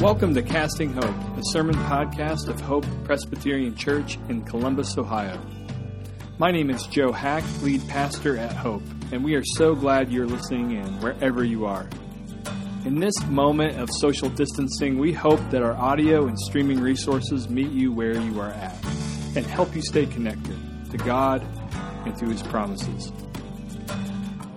[0.00, 5.40] Welcome to Casting Hope, a sermon podcast of Hope Presbyterian Church in Columbus, Ohio.
[6.36, 10.26] My name is Joe Hack, lead pastor at Hope, and we are so glad you're
[10.26, 11.88] listening in wherever you are.
[12.84, 17.70] In this moment of social distancing, we hope that our audio and streaming resources meet
[17.70, 18.76] you where you are at
[19.34, 20.58] and help you stay connected
[20.90, 21.42] to God
[22.04, 23.10] and to His promises.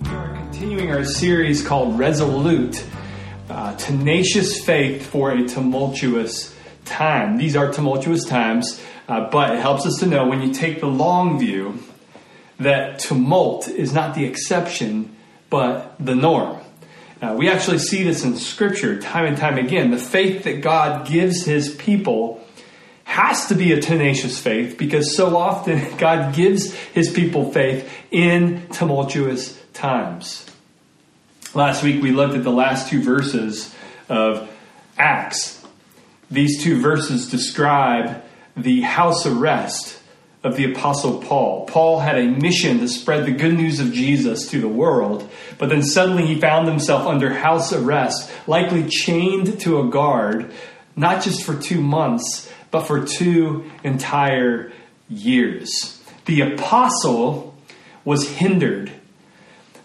[0.01, 2.85] We are continuing our series called Resolute
[3.49, 7.37] uh, tenacious faith for a tumultuous time.
[7.37, 10.87] These are tumultuous times, uh, but it helps us to know when you take the
[10.87, 11.79] long view
[12.59, 15.15] that tumult is not the exception,
[15.49, 16.59] but the norm.
[17.21, 19.91] Uh, we actually see this in Scripture time and time again.
[19.91, 22.41] The faith that God gives His people
[23.03, 28.67] has to be a tenacious faith because so often God gives His people faith in
[28.69, 30.48] tumultuous times.
[31.55, 33.73] Last week we looked at the last two verses
[34.07, 34.47] of
[34.99, 35.65] Acts.
[36.29, 38.23] These two verses describe
[38.55, 39.99] the house arrest
[40.43, 41.65] of the Apostle Paul.
[41.65, 45.69] Paul had a mission to spread the good news of Jesus to the world, but
[45.69, 50.53] then suddenly he found himself under house arrest, likely chained to a guard,
[50.95, 54.71] not just for two months, but for two entire
[55.09, 55.99] years.
[56.25, 57.55] The apostle
[58.05, 58.91] was hindered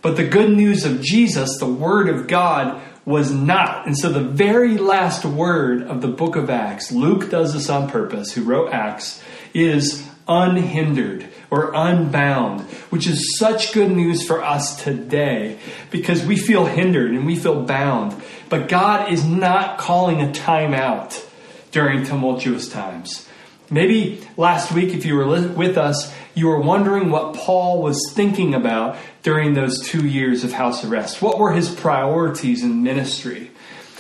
[0.05, 3.87] but the good news of Jesus, the Word of God, was not.
[3.87, 7.89] And so the very last word of the book of Acts, Luke does this on
[7.89, 12.61] purpose, who wrote Acts, is unhindered or unbound,
[12.91, 15.59] which is such good news for us today
[15.91, 18.15] because we feel hindered and we feel bound.
[18.51, 21.27] But God is not calling a timeout
[21.71, 23.27] during tumultuous times.
[23.75, 28.55] Maybe last week, if you were with us, you were wondering what Paul was thinking
[28.55, 31.21] about during those two years of house arrest.
[31.21, 33.51] What were his priorities in ministry?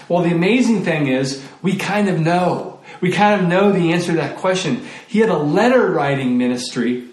[0.09, 2.79] Well, the amazing thing is, we kind of know.
[3.01, 4.87] We kind of know the answer to that question.
[5.09, 7.09] He had a letter writing ministry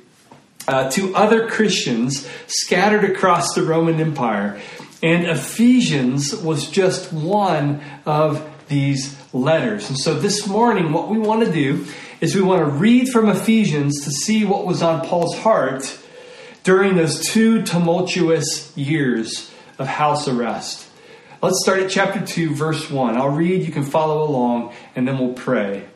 [0.67, 4.61] uh, to other Christians scattered across the Roman Empire.
[5.01, 9.89] And Ephesians was just one of these letters.
[9.89, 11.87] And so this morning, what we want to do
[12.21, 15.97] is we want to read from Ephesians to see what was on Paul's heart
[16.63, 20.87] during those two tumultuous years of house arrest.
[21.41, 23.17] Let's start at chapter 2, verse 1.
[23.17, 25.87] I'll read, you can follow along, and then we'll pray.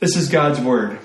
[0.00, 0.98] This is God's word.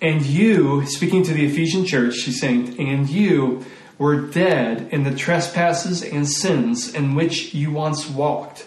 [0.00, 3.66] And you, speaking to the Ephesian church, she's saying, and you
[3.98, 8.66] were dead in the trespasses and sins in which you once walked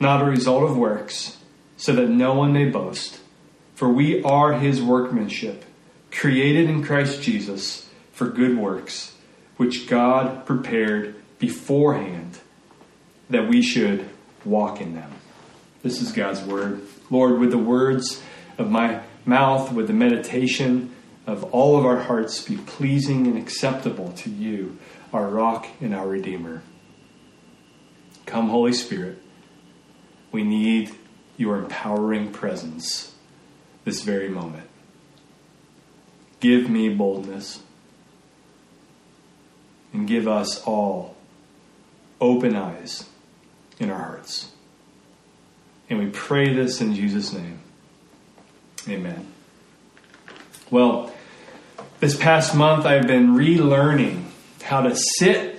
[0.00, 1.38] not a result of works,
[1.76, 3.20] so that no one may boast.
[3.74, 5.64] For we are his workmanship,
[6.10, 9.14] created in Christ Jesus for good works,
[9.56, 12.38] which God prepared beforehand
[13.30, 14.08] that we should
[14.44, 15.12] walk in them.
[15.82, 16.82] This is God's word.
[17.10, 18.22] Lord, with the words
[18.56, 20.94] of my mouth, with the meditation
[21.26, 24.78] of all of our hearts, be pleasing and acceptable to you,
[25.12, 26.62] our rock and our Redeemer.
[28.26, 29.22] Come, Holy Spirit
[30.32, 30.94] we need
[31.36, 33.14] your empowering presence
[33.84, 34.68] this very moment.
[36.40, 37.62] Give me boldness
[39.92, 41.16] and give us all
[42.20, 43.08] open eyes
[43.78, 44.52] in our hearts.
[45.88, 47.60] And we pray this in Jesus' name.
[48.88, 49.26] Amen.
[50.70, 51.12] Well,
[52.00, 54.24] this past month I've been relearning
[54.62, 55.57] how to sit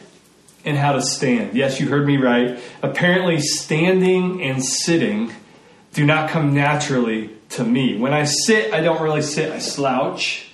[0.66, 1.56] and how to stand.
[1.56, 2.60] Yes, you heard me right.
[2.82, 5.32] Apparently, standing and sitting
[5.94, 7.98] do not come naturally to me.
[7.98, 10.48] When I sit, I don't really sit, I slouch.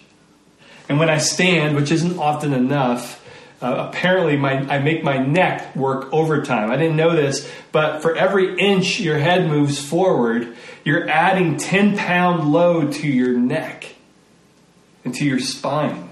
[0.87, 3.21] And when I stand, which isn't often enough,
[3.61, 6.71] uh, apparently my, I make my neck work overtime.
[6.71, 11.97] I didn't know this, but for every inch your head moves forward, you're adding 10
[11.97, 13.95] pound load to your neck.
[15.03, 16.09] and to your spine.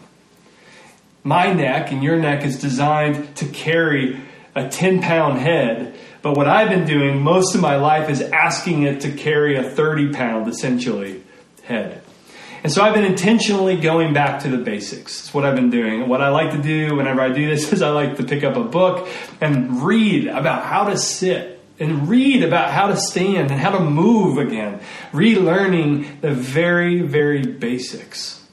[1.23, 4.19] My neck and your neck is designed to carry
[4.55, 8.83] a 10 pound head, but what I've been doing most of my life is asking
[8.83, 11.23] it to carry a 30 pound, essentially,
[11.63, 12.01] head.
[12.63, 15.19] And so I've been intentionally going back to the basics.
[15.19, 16.01] It's what I've been doing.
[16.01, 18.43] And what I like to do whenever I do this is I like to pick
[18.43, 19.07] up a book
[19.41, 23.79] and read about how to sit and read about how to stand and how to
[23.79, 24.79] move again,
[25.11, 28.45] relearning the very, very basics.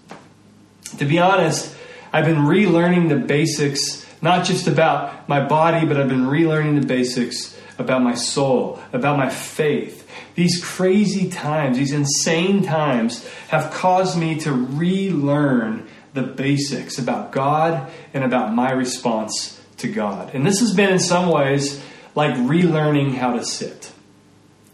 [0.98, 1.76] To be honest,
[2.12, 6.86] I've been relearning the basics, not just about my body, but I've been relearning the
[6.86, 10.06] basics about my soul, about my faith.
[10.34, 17.90] These crazy times, these insane times, have caused me to relearn the basics about God
[18.12, 20.34] and about my response to God.
[20.34, 21.82] And this has been, in some ways,
[22.14, 23.79] like relearning how to sit.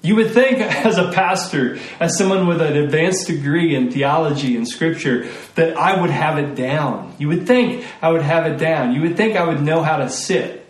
[0.06, 4.66] You would think, as a pastor, as someone with an advanced degree in theology and
[4.66, 7.12] scripture, that I would have it down.
[7.18, 8.94] You would think I would have it down.
[8.94, 10.64] You would think I would know how to sit.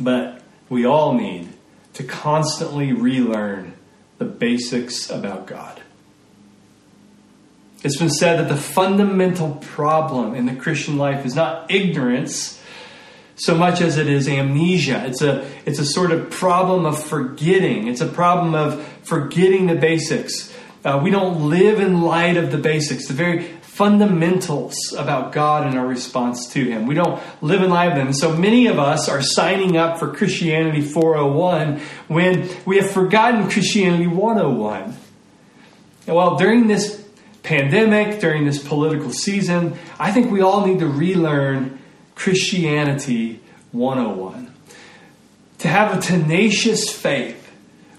[0.00, 1.48] But we all need
[1.92, 3.74] to constantly relearn
[4.18, 5.80] the basics about God.
[7.84, 12.55] It's been said that the fundamental problem in the Christian life is not ignorance
[13.36, 15.04] so much as it is amnesia.
[15.06, 17.86] It's a, it's a sort of problem of forgetting.
[17.86, 20.52] It's a problem of forgetting the basics.
[20.84, 25.78] Uh, we don't live in light of the basics, the very fundamentals about God and
[25.78, 26.86] our response to Him.
[26.86, 28.14] We don't live in light of them.
[28.14, 34.06] So many of us are signing up for Christianity 401 when we have forgotten Christianity
[34.06, 34.96] 101.
[36.06, 37.06] Well, during this
[37.42, 41.75] pandemic, during this political season, I think we all need to relearn
[42.16, 43.40] Christianity
[43.70, 44.52] 101.
[45.58, 47.52] To have a tenacious faith,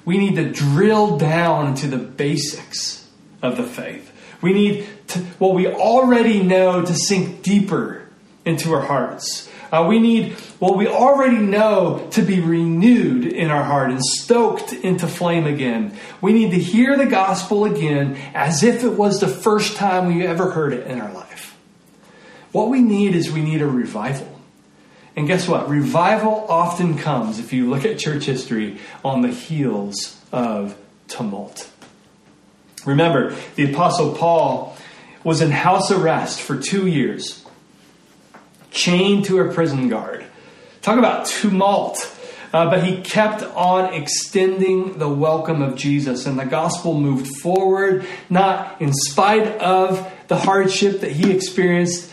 [0.03, 3.09] we need to drill down to the basics
[3.41, 4.11] of the faith.
[4.41, 8.07] We need to, what we already know to sink deeper
[8.45, 9.49] into our hearts.
[9.71, 14.71] Uh, we need what we already know to be renewed in our heart and stoked
[14.71, 15.97] into flame again.
[16.21, 20.25] We need to hear the gospel again as if it was the first time we
[20.25, 21.26] ever heard it in our life.
[22.57, 24.27] What we need is we need a revival.
[25.15, 25.69] And guess what?
[25.69, 30.75] Revival often comes, if you look at church history, on the heels of
[31.07, 31.69] tumult.
[32.83, 34.75] Remember, the Apostle Paul
[35.23, 37.45] was in house arrest for two years,
[38.71, 40.25] chained to a prison guard.
[40.81, 42.11] Talk about tumult.
[42.51, 48.03] Uh, but he kept on extending the welcome of Jesus, and the gospel moved forward,
[48.31, 52.11] not in spite of the hardship that he experienced,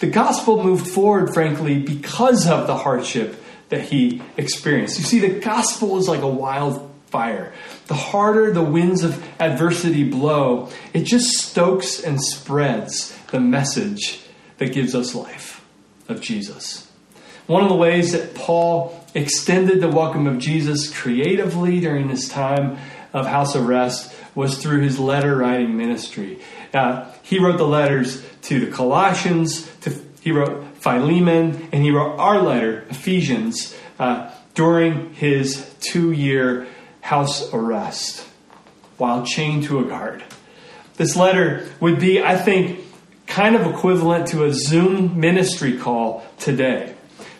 [0.00, 4.98] the gospel moved forward, frankly, because of the hardship that he experienced.
[4.98, 7.52] You see, the gospel is like a wildfire.
[7.86, 14.20] The harder the winds of adversity blow, it just stokes and spreads the message
[14.58, 15.64] that gives us life
[16.08, 16.90] of Jesus.
[17.46, 22.78] One of the ways that Paul extended the welcome of Jesus creatively during this time
[23.12, 26.38] of house arrest was through his letter writing ministry.
[26.72, 32.18] Uh, he wrote the letters to the Colossians, to, he wrote Philemon, and he wrote
[32.18, 36.66] our letter, Ephesians, uh, during his two year
[37.00, 38.26] house arrest
[38.96, 40.22] while chained to a guard.
[40.96, 42.80] This letter would be, I think,
[43.26, 46.94] kind of equivalent to a Zoom ministry call today.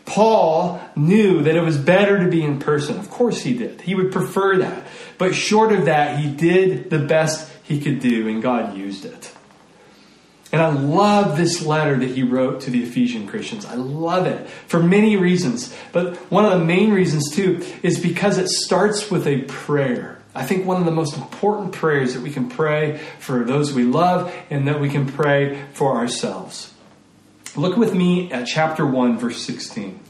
[0.06, 2.98] Paul knew that it was better to be in person.
[2.98, 3.82] Of course he did.
[3.82, 4.86] He would prefer that.
[5.18, 9.30] But short of that, he did the best he could do, and God used it.
[10.50, 13.64] And I love this letter that he wrote to the Ephesian Christians.
[13.64, 15.72] I love it for many reasons.
[15.92, 20.20] But one of the main reasons, too, is because it starts with a prayer.
[20.34, 23.84] I think one of the most important prayers that we can pray for those we
[23.84, 26.74] love and that we can pray for ourselves.
[27.54, 30.00] Look with me at chapter 1, verse 16.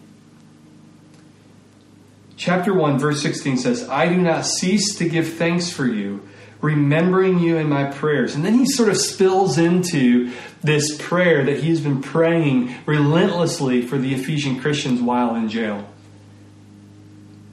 [2.39, 6.27] Chapter 1, verse 16 says, I do not cease to give thanks for you
[6.61, 8.35] remembering you in my prayers.
[8.35, 13.99] And then he sort of spills into this prayer that he's been praying relentlessly for
[13.99, 15.89] the Ephesian Christians while in jail.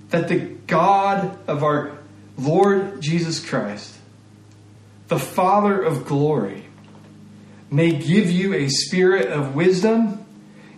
[0.09, 1.97] That the God of our
[2.37, 3.95] Lord Jesus Christ,
[5.07, 6.65] the Father of glory,
[7.71, 10.25] may give you a spirit of wisdom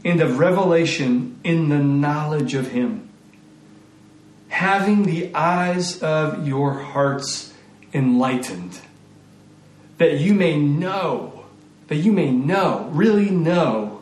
[0.06, 3.10] and of revelation in the knowledge of Him,
[4.48, 7.49] having the eyes of your hearts
[7.94, 8.80] enlightened,
[9.98, 11.46] that you may know,
[11.88, 14.02] that you may know, really know,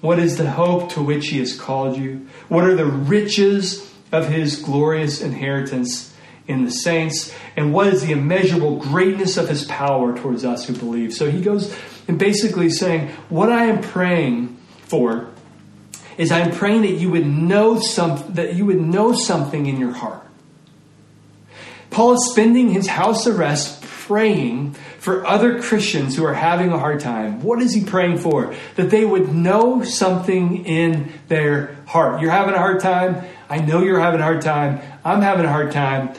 [0.00, 2.26] what is the hope to which He has called you?
[2.48, 6.14] What are the riches of His glorious inheritance
[6.48, 10.74] in the saints and what is the immeasurable greatness of his power towards us who
[10.74, 11.12] believe.
[11.12, 11.76] So he goes
[12.06, 15.30] and basically saying, What I am praying for
[16.16, 19.92] is I'm praying that you would know some, that you would know something in your
[19.92, 20.25] heart.
[21.96, 27.00] Paul is spending his house arrest praying for other Christians who are having a hard
[27.00, 27.40] time.
[27.40, 28.54] What is he praying for?
[28.74, 32.20] That they would know something in their heart.
[32.20, 33.24] You're having a hard time.
[33.48, 34.82] I know you're having a hard time.
[35.06, 36.12] I'm having a hard time.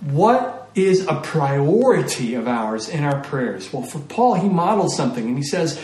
[0.00, 3.72] What is a priority of ours in our prayers?
[3.72, 5.82] Well, for Paul, he models something and he says,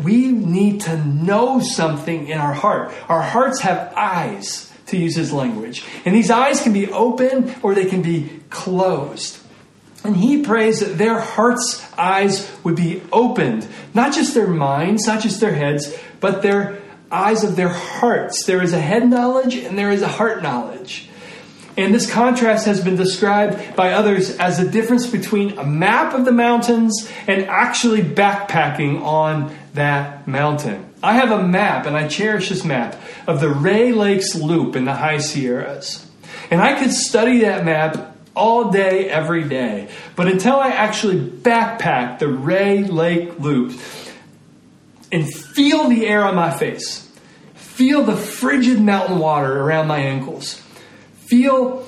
[0.00, 2.94] we need to know something in our heart.
[3.08, 5.84] Our hearts have eyes, to use his language.
[6.04, 9.38] And these eyes can be open or they can be closed.
[10.04, 15.22] And he prays that their hearts' eyes would be opened, not just their minds, not
[15.22, 18.44] just their heads, but their eyes of their hearts.
[18.44, 21.08] There is a head knowledge and there is a heart knowledge.
[21.76, 26.24] And this contrast has been described by others as the difference between a map of
[26.24, 30.93] the mountains and actually backpacking on that mountain.
[31.04, 34.86] I have a map, and I cherish this map, of the Rae Lakes Loop in
[34.86, 36.10] the High Sierras.
[36.50, 39.88] And I could study that map all day, every day.
[40.16, 43.78] But until I actually backpack the Rae Lake Loop
[45.12, 47.08] and feel the air on my face,
[47.54, 50.62] feel the frigid mountain water around my ankles,
[51.26, 51.86] feel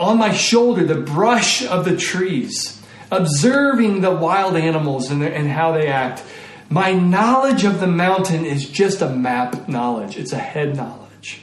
[0.00, 5.72] on my shoulder the brush of the trees, observing the wild animals and, and how
[5.72, 6.22] they act.
[6.68, 11.40] My knowledge of the mountain is just a map knowledge, it's a head knowledge.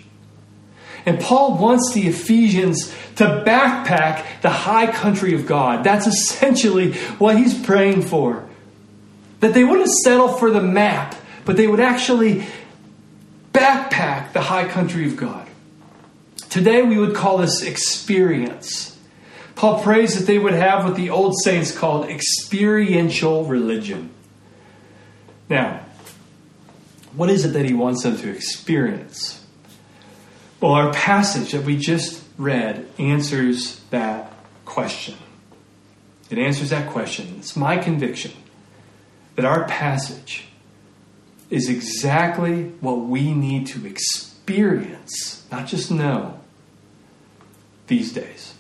[1.06, 5.84] And Paul wants the Ephesians to backpack the high country of God.
[5.84, 8.48] That's essentially what he's praying for.
[9.42, 12.46] That they wouldn't settle for the map, but they would actually
[13.54, 15.48] backpack the high country of God.
[16.50, 18.98] Today we would call this experience.
[19.56, 24.10] Paul prays that they would have what the old saints called experiential religion.
[25.50, 25.86] Now,
[27.16, 29.46] what is it that he wants them to experience?
[30.60, 34.34] Well, our passage that we just read answers that
[34.66, 35.16] question.
[36.30, 37.36] It answers that question.
[37.38, 38.32] It's my conviction
[39.36, 40.46] that our passage
[41.50, 46.40] is exactly what we need to experience, not just know,
[47.88, 48.54] these days.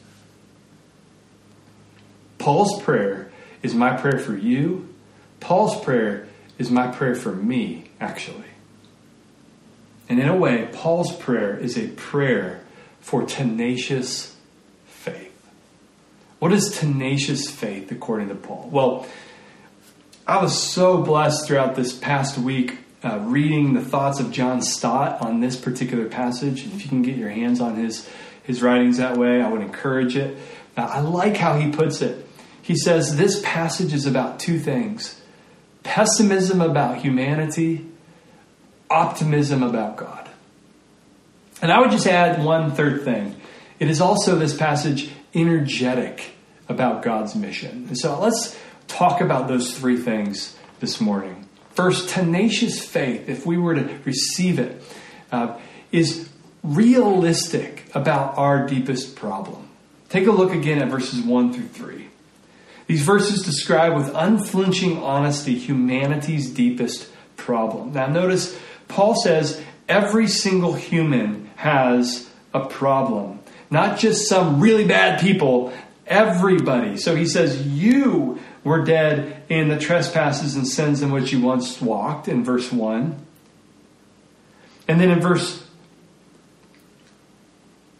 [2.37, 3.31] Paul's prayer
[3.63, 4.93] is my prayer for you.
[5.39, 8.45] Paul's prayer is my prayer for me, actually.
[10.10, 12.62] And in a way, Paul's prayer is a prayer
[13.00, 14.36] for tenacious
[14.86, 15.31] faith.
[16.39, 18.69] What is tenacious faith according to Paul?
[18.72, 19.07] Well,
[20.27, 25.22] I was so blessed throughout this past week uh, reading the thoughts of John Stott
[25.22, 26.65] on this particular passage.
[26.65, 28.07] If you can get your hands on his
[28.43, 29.41] his writings that way.
[29.41, 30.38] I would encourage it.
[30.75, 32.27] I like how he puts it.
[32.62, 35.19] He says this passage is about two things
[35.83, 37.85] pessimism about humanity,
[38.89, 40.29] optimism about God.
[41.61, 43.35] And I would just add one third thing.
[43.79, 46.31] It is also this passage energetic
[46.69, 47.95] about God's mission.
[47.95, 51.47] So let's talk about those three things this morning.
[51.71, 54.81] First, tenacious faith, if we were to receive it,
[55.31, 55.59] uh,
[55.91, 56.29] is
[56.63, 59.69] realistic about our deepest problem.
[60.09, 62.02] Take a look again at verses 1 through 3.
[62.93, 67.93] These verses describe with unflinching honesty humanity's deepest problem.
[67.93, 68.55] Now, notice
[68.88, 69.59] Paul says
[69.89, 73.39] every single human has a problem,
[73.71, 75.73] not just some really bad people,
[76.05, 76.97] everybody.
[76.97, 81.81] So he says, You were dead in the trespasses and sins in which you once
[81.81, 83.25] walked, in verse 1.
[84.88, 85.65] And then in verse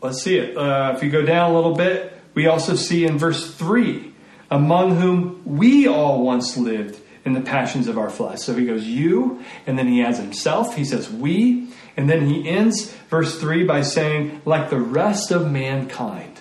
[0.04, 0.56] Let's see it.
[0.56, 4.13] Uh, if you go down a little bit, we also see in verse 3
[4.54, 8.40] among whom we all once lived in the passions of our flesh.
[8.42, 10.76] So he goes, you, and then he adds himself.
[10.76, 15.52] He says, we, and then he ends verse 3 by saying, like the rest of
[15.52, 16.40] mankind.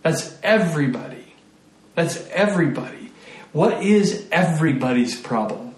[0.00, 1.34] That's everybody.
[1.96, 3.12] That's everybody.
[3.52, 5.74] What is everybody's problem?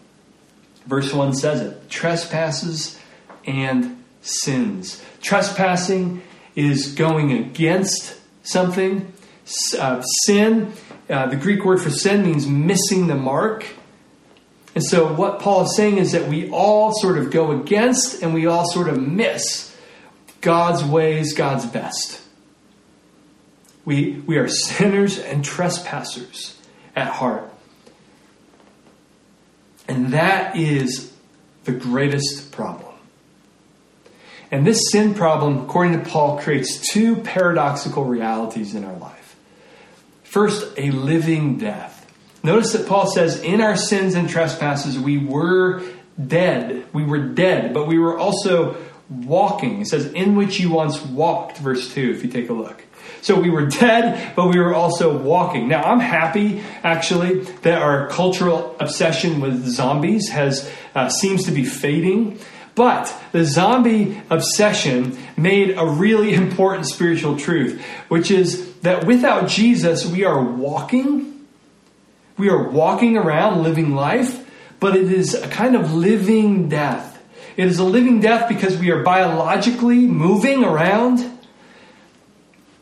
[0.87, 2.97] Verse 1 says it trespasses
[3.45, 5.05] and sins.
[5.21, 6.23] Trespassing
[6.55, 9.13] is going against something.
[9.79, 10.73] Uh, sin,
[11.09, 13.67] uh, the Greek word for sin means missing the mark.
[14.75, 18.35] And so, what Paul is saying is that we all sort of go against and
[18.35, 19.75] we all sort of miss
[20.41, 22.21] God's ways, God's best.
[23.85, 26.61] We, we are sinners and trespassers
[26.97, 27.53] at heart.
[29.89, 31.13] And that is
[31.65, 32.95] the greatest problem.
[34.51, 39.16] And this sin problem, according to Paul, creates two paradoxical realities in our life.
[40.29, 41.95] First, a living death.
[42.43, 45.83] Notice that Paul says, In our sins and trespasses, we were
[46.25, 46.85] dead.
[46.93, 48.77] We were dead, but we were also
[49.09, 49.81] walking.
[49.81, 52.85] It says, In which you once walked, verse 2, if you take a look.
[53.23, 55.69] So we were dead, but we were also walking.
[55.69, 61.65] Now, I'm happy, actually, that our cultural obsession with zombies has uh, seems to be
[61.65, 62.39] fading.
[62.77, 70.07] But the zombie obsession made a really important spiritual truth, which is that without Jesus,
[70.07, 71.47] we are walking.
[72.39, 77.15] We are walking around living life, but it is a kind of living death.
[77.57, 81.37] It is a living death because we are biologically moving around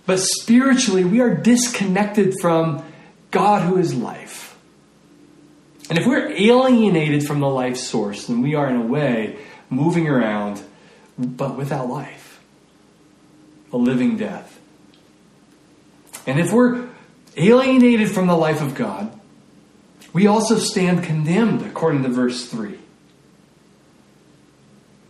[0.06, 2.84] but spiritually, we are disconnected from
[3.30, 4.56] God who is life.
[5.88, 9.38] And if we're alienated from the life source, then we are, in a way,
[9.74, 10.62] moving around,
[11.18, 12.40] but without life.
[13.72, 14.60] A living death.
[16.26, 16.88] And if we're
[17.36, 19.18] alienated from the life of God,
[20.12, 22.78] we also stand condemned, according to verse 3.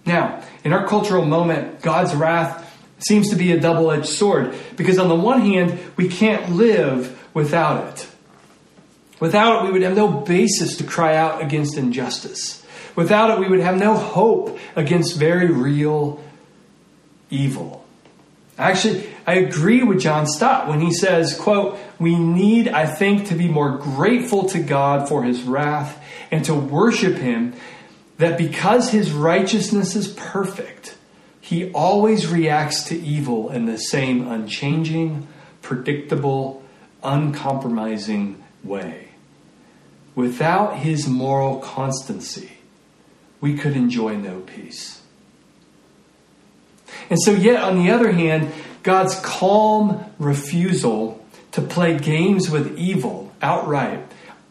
[0.07, 2.63] Now, in our cultural moment, God's wrath
[2.99, 7.23] seems to be a double edged sword because, on the one hand, we can't live
[7.35, 8.09] without it.
[9.21, 12.64] Without it, we would have no basis to cry out against injustice.
[12.97, 16.23] Without it, we would have no hope against very real
[17.31, 17.85] evil.
[18.57, 23.35] Actually, I agree with John Stott when he says, quote, we need, I think, to
[23.35, 27.55] be more grateful to God for his wrath and to worship him
[28.19, 30.97] that because his righteousness is perfect,
[31.41, 35.27] he always reacts to evil in the same unchanging,
[35.61, 36.63] predictable,
[37.03, 39.09] uncompromising way.
[40.15, 42.54] Without his moral constancy,
[43.45, 45.03] we could enjoy no peace.
[47.11, 48.51] And so, yet, on the other hand,
[48.83, 51.23] God's calm refusal
[51.53, 54.01] to play games with evil outright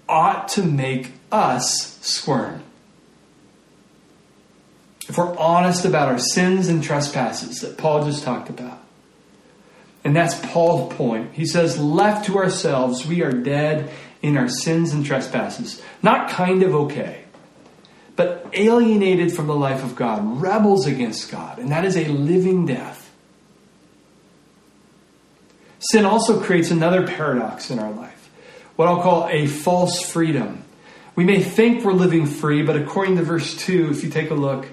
[0.07, 2.61] ought to make us squirm
[5.09, 8.79] if we're honest about our sins and trespasses that Paul just talked about.
[10.03, 11.33] And that's Paul's point.
[11.33, 13.89] He says, left to ourselves, we are dead
[14.21, 15.81] in our sins and trespasses.
[16.03, 17.22] Not kind of okay,
[18.15, 21.59] but alienated from the life of God, rebels against God.
[21.59, 23.11] And that is a living death.
[25.79, 28.31] Sin also creates another paradox in our life,
[28.75, 30.63] what I'll call a false freedom.
[31.15, 34.35] We may think we're living free, but according to verse 2, if you take a
[34.35, 34.65] look,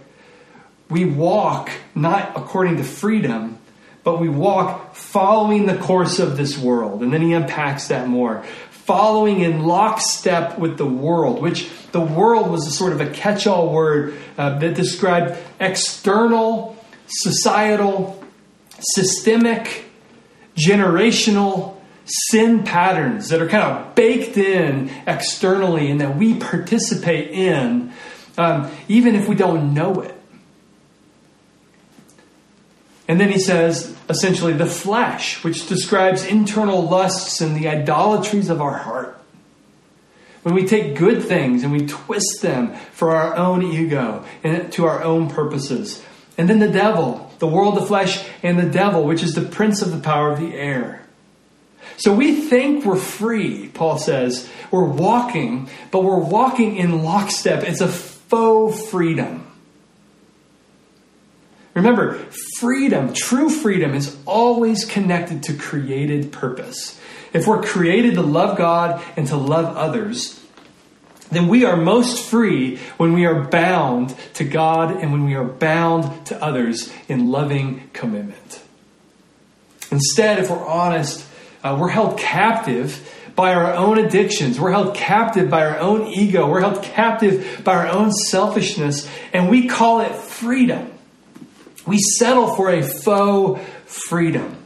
[0.88, 3.58] we walk not according to freedom,
[4.04, 7.02] but we walk following the course of this world.
[7.02, 8.44] And then he unpacks that more.
[8.90, 13.46] Following in lockstep with the world, which the world was a sort of a catch
[13.46, 16.76] all word uh, that described external,
[17.06, 18.20] societal,
[18.80, 19.84] systemic,
[20.56, 27.92] generational sin patterns that are kind of baked in externally and that we participate in,
[28.38, 30.19] um, even if we don't know it.
[33.10, 38.60] And then he says, essentially, the flesh, which describes internal lusts and the idolatries of
[38.60, 39.20] our heart.
[40.44, 44.86] When we take good things and we twist them for our own ego and to
[44.86, 46.04] our own purposes.
[46.38, 49.82] And then the devil, the world, the flesh, and the devil, which is the prince
[49.82, 51.04] of the power of the air.
[51.96, 54.48] So we think we're free, Paul says.
[54.70, 57.64] We're walking, but we're walking in lockstep.
[57.64, 59.49] It's a faux freedom.
[61.74, 62.14] Remember,
[62.58, 67.00] freedom, true freedom, is always connected to created purpose.
[67.32, 70.40] If we're created to love God and to love others,
[71.30, 75.44] then we are most free when we are bound to God and when we are
[75.44, 78.60] bound to others in loving commitment.
[79.92, 81.24] Instead, if we're honest,
[81.62, 84.58] uh, we're held captive by our own addictions.
[84.58, 86.48] We're held captive by our own ego.
[86.48, 90.92] We're held captive by our own selfishness, and we call it freedom.
[91.86, 94.56] We settle for a faux freedom.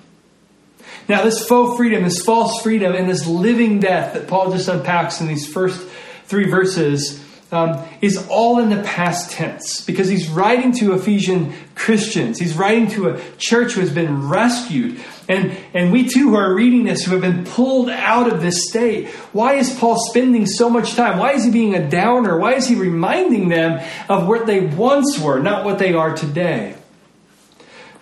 [1.08, 5.20] Now, this faux freedom, this false freedom, and this living death that Paul just unpacks
[5.20, 5.86] in these first
[6.26, 7.22] three verses
[7.52, 12.38] um, is all in the past tense because he's writing to Ephesian Christians.
[12.38, 14.98] He's writing to a church who has been rescued.
[15.28, 18.68] And, and we too who are reading this, who have been pulled out of this
[18.68, 19.08] state.
[19.32, 21.18] Why is Paul spending so much time?
[21.18, 22.38] Why is he being a downer?
[22.38, 26.76] Why is he reminding them of what they once were, not what they are today?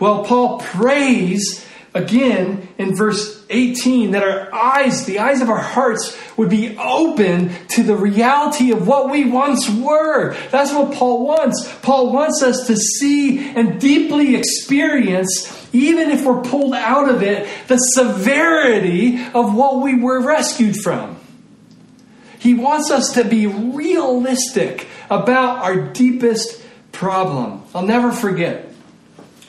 [0.02, 6.18] Well, Paul prays again in verse 18 that our eyes, the eyes of our hearts,
[6.36, 10.34] would be open to the reality of what we once were.
[10.50, 11.72] That's what Paul wants.
[11.82, 17.48] Paul wants us to see and deeply experience, even if we're pulled out of it,
[17.68, 21.16] the severity of what we were rescued from.
[22.40, 26.60] He wants us to be realistic about our deepest
[26.90, 27.62] problem.
[27.72, 28.71] I'll never forget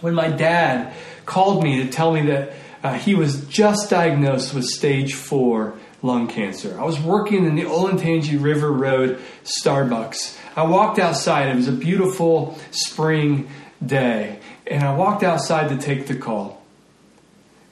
[0.03, 0.93] when my dad
[1.25, 2.51] called me to tell me that
[2.83, 6.77] uh, he was just diagnosed with stage four lung cancer.
[6.77, 10.37] I was working in the Olentangy River Road Starbucks.
[10.57, 11.47] I walked outside.
[11.47, 13.47] It was a beautiful spring
[13.83, 14.39] day.
[14.67, 16.61] And I walked outside to take the call.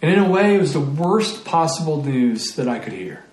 [0.01, 3.25] And in a way, it was the worst possible news that I could hear.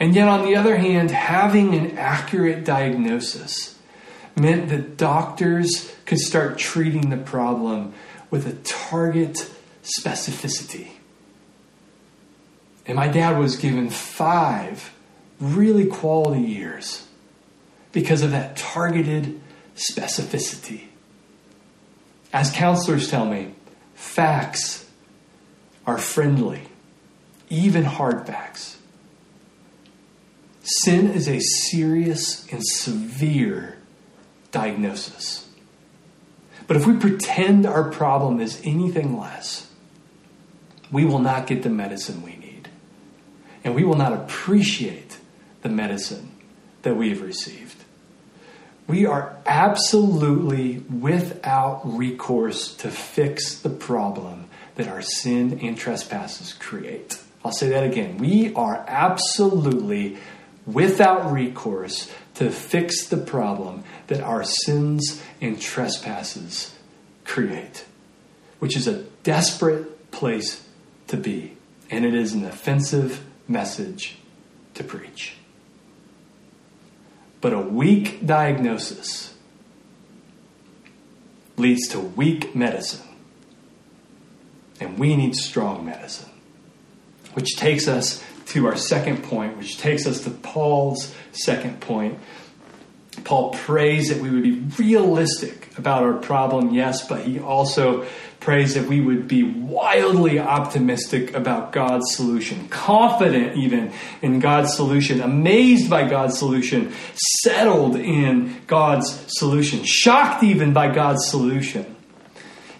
[0.00, 3.75] And yet, on the other hand, having an accurate diagnosis
[4.36, 7.94] meant that doctors could start treating the problem
[8.30, 9.50] with a target
[9.82, 10.88] specificity.
[12.86, 14.92] And my dad was given five
[15.40, 17.06] really quality years
[17.92, 19.40] because of that targeted
[19.74, 20.82] specificity.
[22.32, 23.52] As counselors tell me,
[23.94, 24.88] facts
[25.86, 26.62] are friendly,
[27.48, 28.76] even hard facts.
[30.62, 33.76] Sin is a serious and severe
[34.56, 35.46] diagnosis.
[36.66, 39.70] But if we pretend our problem is anything less,
[40.90, 42.70] we will not get the medicine we need.
[43.62, 45.18] And we will not appreciate
[45.60, 46.30] the medicine
[46.82, 47.76] that we have received.
[48.86, 57.20] We are absolutely without recourse to fix the problem that our sin and trespasses create.
[57.44, 58.16] I'll say that again.
[58.16, 60.16] We are absolutely
[60.66, 66.74] without recourse to fix the problem that our sins and trespasses
[67.24, 67.84] create,
[68.58, 70.66] which is a desperate place
[71.06, 71.56] to be.
[71.90, 74.18] And it is an offensive message
[74.74, 75.36] to preach.
[77.40, 79.34] But a weak diagnosis
[81.56, 83.06] leads to weak medicine.
[84.80, 86.30] And we need strong medicine.
[87.34, 92.18] Which takes us to our second point, which takes us to Paul's second point.
[93.24, 98.06] Paul prays that we would be realistic about our problem, yes, but he also
[98.40, 105.20] prays that we would be wildly optimistic about God's solution, confident even in God's solution,
[105.20, 106.92] amazed by God's solution,
[107.42, 111.96] settled in God's solution, shocked even by God's solution.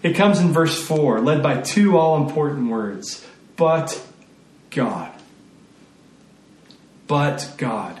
[0.03, 3.25] It comes in verse 4, led by two all important words,
[3.57, 4.01] but
[4.69, 5.16] God
[7.07, 7.99] but God.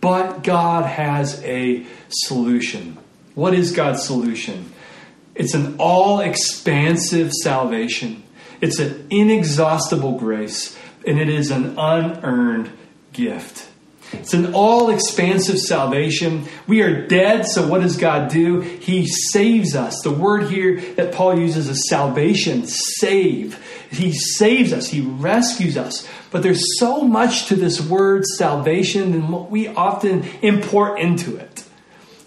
[0.00, 2.98] But God has a solution.
[3.34, 4.72] What is God's solution?
[5.34, 8.22] It's an all expansive salvation,
[8.60, 12.70] it's an inexhaustible grace, and it is an unearned
[13.12, 13.68] gift.
[14.12, 16.46] It's an all expansive salvation.
[16.66, 18.60] We are dead, so what does God do?
[18.60, 20.00] He saves us.
[20.02, 23.58] The word here that Paul uses is salvation, save.
[23.92, 26.08] He saves us, He rescues us.
[26.30, 31.64] But there's so much to this word salvation and what we often import into it.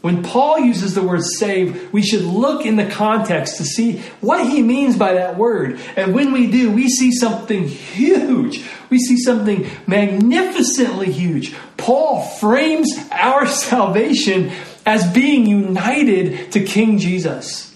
[0.02, 4.48] When Paul uses the word save, we should look in the context to see what
[4.48, 5.80] he means by that word.
[5.96, 8.64] And when we do, we see something huge.
[8.92, 11.56] We see something magnificently huge.
[11.78, 14.52] Paul frames our salvation
[14.86, 17.75] as being united to King Jesus.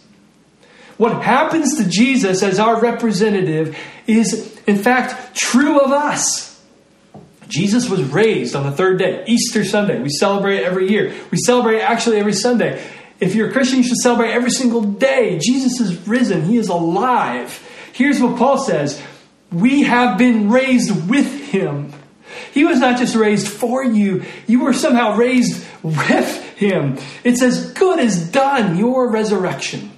[0.99, 6.61] What happens to Jesus as our representative is, in fact, true of us.
[7.47, 10.01] Jesus was raised on the third day, Easter Sunday.
[10.01, 11.15] We celebrate every year.
[11.31, 12.85] We celebrate actually every Sunday.
[13.21, 15.39] If you're a Christian, you should celebrate every single day.
[15.41, 17.65] Jesus is risen, He is alive.
[17.93, 19.01] Here's what Paul says
[19.53, 21.93] We have been raised with Him.
[22.51, 26.97] He was not just raised for you, you were somehow raised with Him.
[27.23, 29.93] It's as good as done, your resurrection.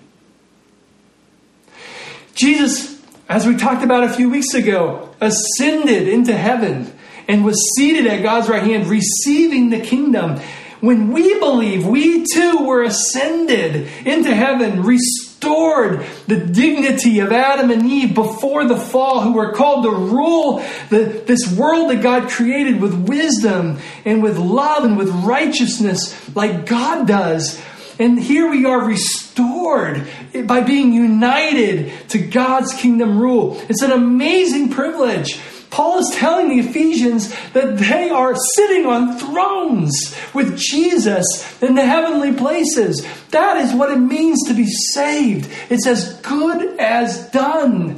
[2.42, 3.00] Jesus,
[3.30, 6.92] as we talked about a few weeks ago, ascended into heaven
[7.28, 10.40] and was seated at God's right hand, receiving the kingdom.
[10.80, 17.86] When we believe, we too were ascended into heaven, restored the dignity of Adam and
[17.86, 22.82] Eve before the fall, who were called to rule the, this world that God created
[22.82, 27.62] with wisdom and with love and with righteousness, like God does.
[28.00, 30.08] And here we are restored
[30.46, 33.62] by being united to God's kingdom rule.
[33.70, 35.40] It's an amazing privilege.
[35.72, 41.86] Paul is telling the Ephesians that they are sitting on thrones with Jesus in the
[41.86, 43.08] heavenly places.
[43.30, 45.50] That is what it means to be saved.
[45.70, 47.98] It's as good as done.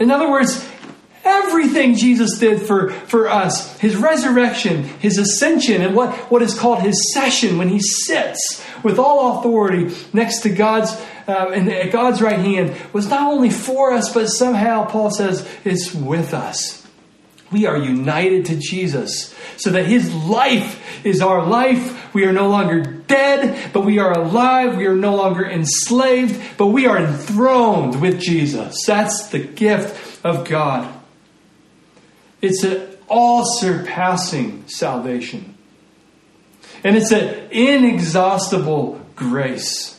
[0.00, 0.68] In other words,
[1.24, 6.80] everything Jesus did for, for us, his resurrection, his ascension, and what, what is called
[6.80, 10.92] his session when he sits with all authority next to God's
[11.26, 15.48] uh, and at God's right hand was not only for us, but somehow Paul says
[15.64, 16.86] it's with us.
[17.50, 22.14] We are united to Jesus so that his life is our life.
[22.14, 24.76] We are no longer dead, but we are alive.
[24.76, 28.76] We are no longer enslaved, but we are enthroned with Jesus.
[28.86, 30.93] That's the gift of God.
[32.44, 35.54] It's an all surpassing salvation.
[36.82, 39.98] And it's an inexhaustible grace.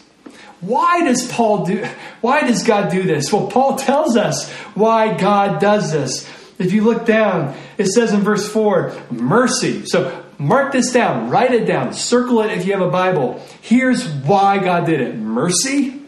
[0.62, 1.88] Why does Paul do
[2.21, 3.34] why does God do this?
[3.34, 6.29] Well, Paul tells us why God does this.
[6.58, 9.86] If you look down, it says in verse 4, mercy.
[9.86, 13.43] So mark this down, write it down, circle it if you have a Bible.
[13.62, 15.15] Here's why God did it.
[15.15, 16.01] Mercy,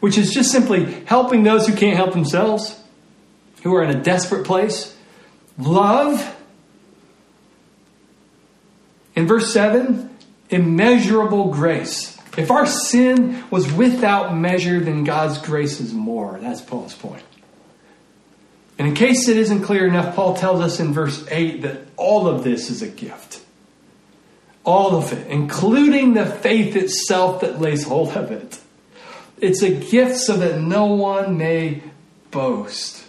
[0.00, 2.78] which is just simply helping those who can't help themselves,
[3.62, 4.96] who are in a desperate place.
[5.58, 6.36] Love.
[9.14, 10.10] In verse 7,
[10.50, 12.18] immeasurable grace.
[12.36, 16.38] If our sin was without measure, then God's grace is more.
[16.40, 17.22] That's Paul's point.
[18.78, 22.26] And in case it isn't clear enough, Paul tells us in verse 8 that all
[22.26, 23.40] of this is a gift.
[24.64, 28.58] All of it, including the faith itself that lays hold of it.
[29.38, 31.82] It's a gift so that no one may
[32.30, 33.01] boast.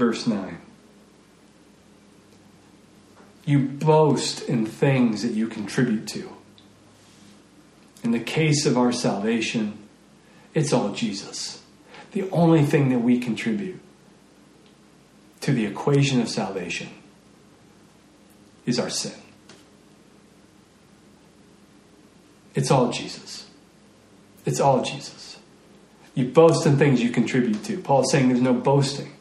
[0.00, 0.56] Verse 9.
[3.44, 6.30] You boast in things that you contribute to.
[8.02, 9.76] In the case of our salvation,
[10.54, 11.62] it's all Jesus.
[12.12, 13.78] The only thing that we contribute
[15.42, 16.88] to the equation of salvation
[18.64, 19.20] is our sin.
[22.54, 23.50] It's all Jesus.
[24.46, 25.36] It's all Jesus.
[26.14, 27.76] You boast in things you contribute to.
[27.82, 29.12] Paul's saying there's no boasting.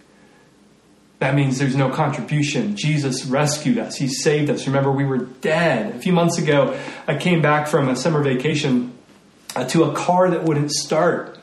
[1.19, 2.77] That means there's no contribution.
[2.77, 3.97] Jesus rescued us.
[3.97, 4.65] He saved us.
[4.67, 5.95] Remember, we were dead.
[5.95, 8.93] A few months ago, I came back from a summer vacation
[9.55, 11.37] uh, to a car that wouldn't start.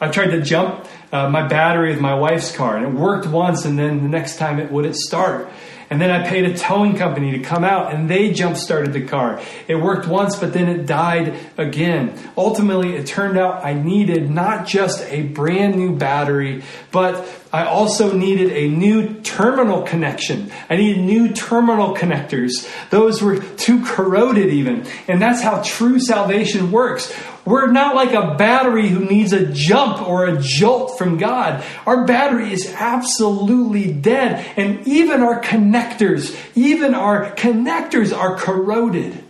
[0.00, 3.64] I tried to jump uh, my battery with my wife's car, and it worked once,
[3.64, 5.48] and then the next time it wouldn't start.
[5.88, 9.06] And then I paid a towing company to come out and they jump started the
[9.06, 9.40] car.
[9.68, 12.18] It worked once, but then it died again.
[12.36, 18.12] Ultimately, it turned out I needed not just a brand new battery, but I also
[18.12, 20.50] needed a new terminal connection.
[20.68, 22.68] I needed new terminal connectors.
[22.90, 24.86] Those were too corroded even.
[25.06, 27.14] And that's how true salvation works.
[27.46, 31.64] We're not like a battery who needs a jump or a jolt from God.
[31.86, 34.44] Our battery is absolutely dead.
[34.56, 39.22] And even our connectors, even our connectors are corroded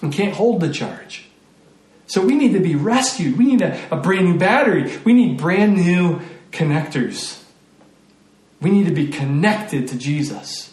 [0.00, 1.26] and can't hold the charge.
[2.06, 3.38] So we need to be rescued.
[3.38, 4.96] We need a, a brand new battery.
[5.04, 6.20] We need brand new
[6.52, 7.42] connectors.
[8.60, 10.72] We need to be connected to Jesus.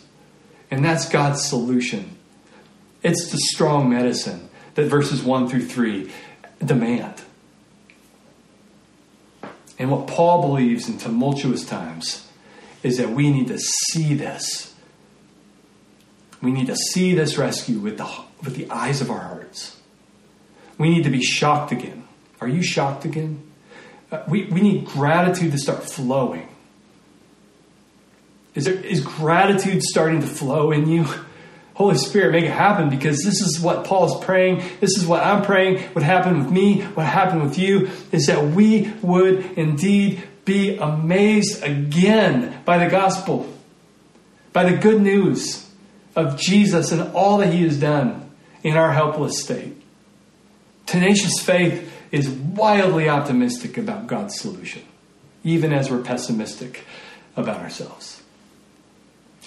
[0.70, 2.16] And that's God's solution.
[3.02, 4.49] It's the strong medicine
[4.80, 6.10] that verses 1 through 3
[6.64, 7.22] demand.
[9.78, 12.28] And what Paul believes in tumultuous times
[12.84, 14.74] is that we need to see this.
[16.42, 18.10] We need to see this rescue with the,
[18.44, 19.78] with the eyes of our hearts.
[20.78, 22.06] We need to be shocked again.
[22.40, 23.44] Are you shocked again?
[24.12, 26.48] Uh, we, we need gratitude to start flowing.
[28.56, 31.06] Is, there, is gratitude starting to flow in you?
[31.80, 34.58] Holy Spirit, make it happen because this is what Paul's praying.
[34.82, 38.48] This is what I'm praying would happen with me, what happened with you, is that
[38.48, 43.50] we would indeed be amazed again by the gospel,
[44.52, 45.70] by the good news
[46.18, 48.30] of Jesus and all that he has done
[48.62, 49.74] in our helpless state.
[50.86, 54.82] Tenacious faith is wildly optimistic about God's solution,
[55.46, 56.84] even as we're pessimistic
[57.38, 58.22] about ourselves.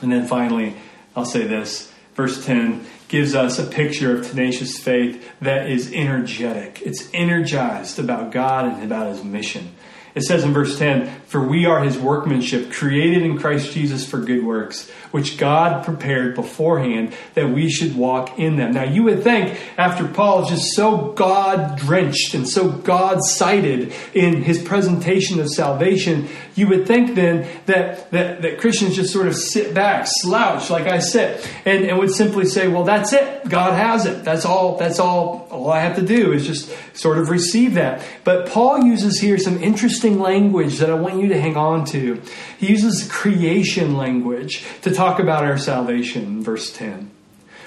[0.00, 0.76] And then finally,
[1.14, 6.80] I'll say this verse 10 gives us a picture of tenacious faith that is energetic.
[6.82, 9.74] It's energized about God and about his mission.
[10.14, 14.18] It says in verse 10, For we are his workmanship, created in Christ Jesus for
[14.18, 18.72] good works, which God prepared beforehand that we should walk in them.
[18.72, 23.94] Now, you would think, after Paul is just so God drenched and so God cited
[24.12, 29.26] in his presentation of salvation, you would think then that, that, that Christians just sort
[29.26, 33.48] of sit back, slouch, like I said, and, and would simply say, Well, that's it.
[33.48, 34.22] God has it.
[34.22, 38.04] That's all, that's all, all I have to do is just sort of receive that.
[38.24, 42.20] But Paul uses here some interesting language that I want you to hang on to.
[42.58, 47.10] He uses creation language to talk about our salvation, verse 10.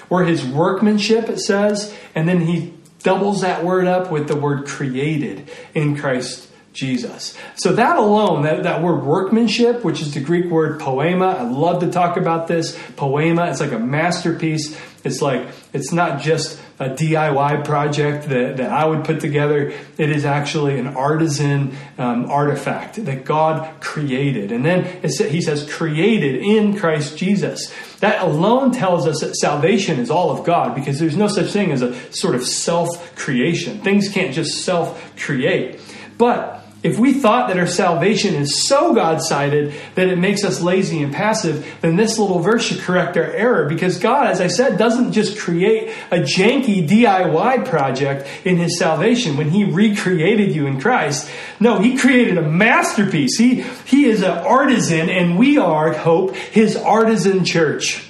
[0.08, 4.66] Where his workmanship, it says, and then he doubles that word up with the word
[4.66, 7.36] created in Christ Jesus.
[7.56, 11.80] So that alone, that, that word workmanship, which is the Greek word poema, I love
[11.80, 12.78] to talk about this.
[12.96, 14.78] Poema, it's like a masterpiece.
[15.02, 19.72] It's like, it's not just a DIY project that, that I would put together.
[19.96, 24.52] It is actually an artisan um, artifact that God created.
[24.52, 27.72] And then he says, created in Christ Jesus.
[28.00, 31.72] That alone tells us that salvation is all of God because there's no such thing
[31.72, 33.80] as a sort of self creation.
[33.80, 35.80] Things can't just self create.
[36.18, 36.55] But
[36.86, 41.02] if we thought that our salvation is so God sided that it makes us lazy
[41.02, 44.78] and passive, then this little verse should correct our error because God, as I said,
[44.78, 50.80] doesn't just create a janky DIY project in His salvation when He recreated you in
[50.80, 51.28] Christ.
[51.58, 53.36] No, He created a masterpiece.
[53.36, 58.05] He, he is an artisan, and we are, hope, His artisan church.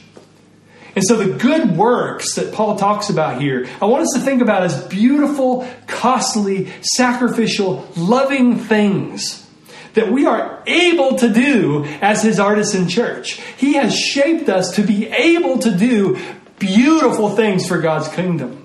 [0.96, 4.40] And so the good works that Paul talks about here, I want us to think
[4.40, 9.46] about as beautiful, costly, sacrificial, loving things
[9.92, 13.40] that we are able to do as his artisan church.
[13.58, 16.18] He has shaped us to be able to do
[16.58, 18.64] beautiful things for God's kingdom.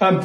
[0.00, 0.24] Um,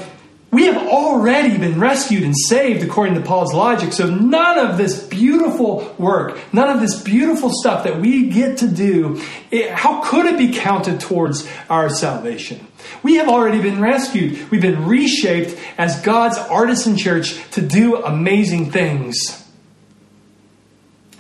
[0.51, 3.93] we have already been rescued and saved according to Paul's logic.
[3.93, 8.67] So none of this beautiful work, none of this beautiful stuff that we get to
[8.67, 12.65] do, it, how could it be counted towards our salvation?
[13.03, 14.49] We have already been rescued.
[14.49, 19.45] We've been reshaped as God's artisan church to do amazing things.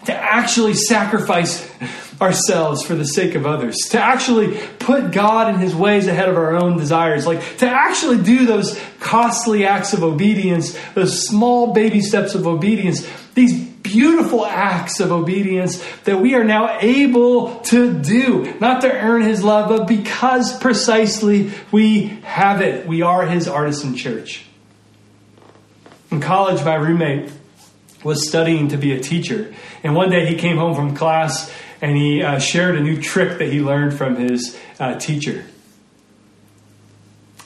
[0.05, 1.69] To actually sacrifice
[2.21, 6.37] ourselves for the sake of others, to actually put God and His ways ahead of
[6.37, 12.01] our own desires, like to actually do those costly acts of obedience, those small baby
[12.01, 18.53] steps of obedience, these beautiful acts of obedience that we are now able to do,
[18.59, 22.85] not to earn His love, but because precisely we have it.
[22.85, 24.45] We are His artisan church.
[26.11, 27.31] In college, my roommate
[28.03, 29.53] was studying to be a teacher.
[29.83, 31.51] And one day he came home from class
[31.81, 35.45] and he uh, shared a new trick that he learned from his uh, teacher.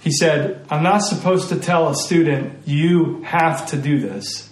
[0.02, 4.50] He said, I'm not supposed to tell a student, you have to do this.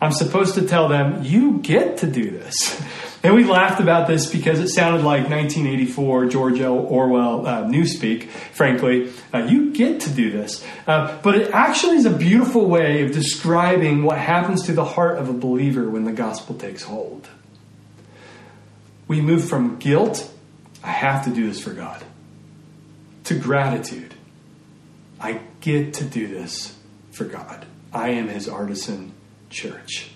[0.00, 2.80] I'm supposed to tell them, you get to do this.
[3.24, 6.76] And we laughed about this because it sounded like 1984 George L.
[6.76, 9.12] Orwell uh, newspeak, frankly.
[9.32, 10.66] Uh, you get to do this.
[10.88, 15.18] Uh, but it actually is a beautiful way of describing what happens to the heart
[15.18, 17.28] of a believer when the gospel takes hold
[19.12, 20.32] we move from guilt,
[20.82, 22.02] I have to do this for God,
[23.24, 24.14] to gratitude.
[25.20, 26.74] I get to do this
[27.10, 27.66] for God.
[27.92, 29.12] I am his artisan
[29.50, 30.12] church.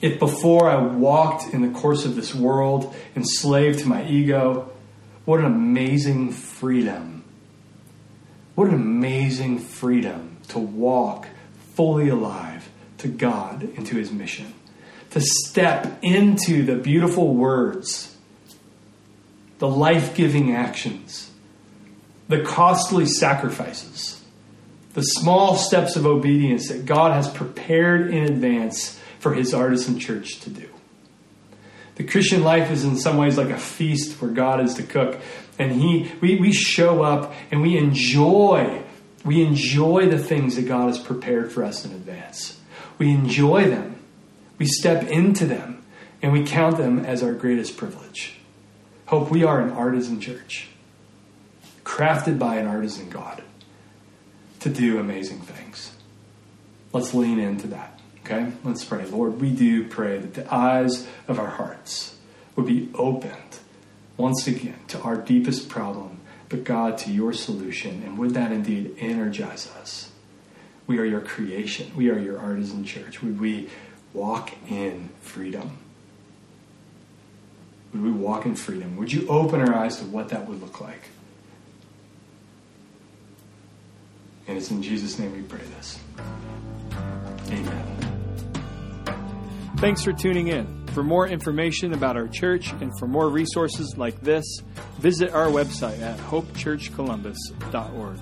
[0.00, 4.70] If before I walked in the course of this world enslaved to my ego,
[5.24, 7.24] what an amazing freedom.
[8.54, 11.26] What an amazing freedom to walk
[11.74, 14.54] fully alive to God and to his mission
[15.10, 18.14] to step into the beautiful words,
[19.58, 21.30] the life giving actions,
[22.28, 24.22] the costly sacrifices,
[24.94, 30.40] the small steps of obedience that God has prepared in advance for His artisan church
[30.40, 30.68] to do.
[31.96, 35.20] The Christian life is in some ways like a feast where God is the cook,
[35.58, 38.84] and He we, we show up and we enjoy
[39.24, 42.58] we enjoy the things that God has prepared for us in advance.
[42.98, 43.97] We enjoy them
[44.58, 45.84] we step into them
[46.20, 48.34] and we count them as our greatest privilege.
[49.06, 50.68] Hope we are an artisan church,
[51.84, 53.42] crafted by an artisan God
[54.60, 55.92] to do amazing things.
[56.92, 58.00] Let's lean into that.
[58.24, 58.52] Okay?
[58.64, 59.06] Let's pray.
[59.06, 62.16] Lord, we do pray that the eyes of our hearts
[62.56, 63.60] would be opened
[64.16, 68.02] once again to our deepest problem, but God, to your solution.
[68.02, 70.10] And would that indeed energize us?
[70.86, 71.92] We are your creation.
[71.96, 73.22] We are your artisan church.
[73.22, 73.68] Would we
[74.12, 75.78] walk in freedom?
[77.92, 78.96] Would we walk in freedom?
[78.96, 81.08] Would you open our eyes to what that would look like?
[84.46, 85.98] And it's in Jesus' name we pray this.
[87.48, 87.94] Amen.
[89.76, 90.86] Thanks for tuning in.
[90.88, 94.62] For more information about our church and for more resources like this,
[94.98, 98.18] visit our website at hopechurchcolumbus.org.